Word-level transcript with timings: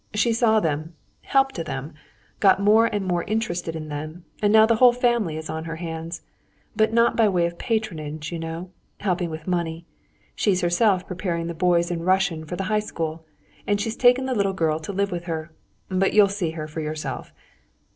She 0.15 0.33
saw 0.33 0.59
them, 0.59 0.95
helped 1.21 1.63
them, 1.63 1.93
got 2.39 2.59
more 2.59 2.87
and 2.87 3.05
more 3.05 3.23
interested 3.25 3.75
in 3.75 3.89
them, 3.89 4.25
and 4.41 4.51
now 4.51 4.65
the 4.65 4.77
whole 4.77 4.93
family 4.93 5.37
is 5.37 5.47
on 5.47 5.65
her 5.65 5.75
hands. 5.75 6.23
But 6.75 6.91
not 6.91 7.15
by 7.15 7.29
way 7.29 7.45
of 7.45 7.59
patronage, 7.59 8.31
you 8.31 8.39
know, 8.39 8.71
helping 9.01 9.29
with 9.29 9.45
money; 9.45 9.85
she's 10.33 10.61
herself 10.61 11.05
preparing 11.05 11.45
the 11.45 11.53
boys 11.53 11.91
in 11.91 12.01
Russian 12.01 12.45
for 12.45 12.55
the 12.55 12.63
high 12.63 12.79
school, 12.79 13.27
and 13.67 13.79
she's 13.79 13.95
taken 13.95 14.25
the 14.25 14.33
little 14.33 14.53
girl 14.53 14.79
to 14.79 14.91
live 14.91 15.11
with 15.11 15.25
her. 15.25 15.51
But 15.87 16.13
you'll 16.13 16.29
see 16.29 16.49
her 16.57 16.67
for 16.67 16.79
yourself." 16.81 17.31